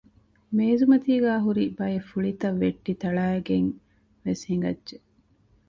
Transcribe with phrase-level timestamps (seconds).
[0.57, 3.69] މޭޒުމަތީގައި ހުރި ބައެއް ފުޅިތައް ވެއްޓި ތަޅައިގެން
[4.25, 4.97] ވެސް ހިނގައްޖެ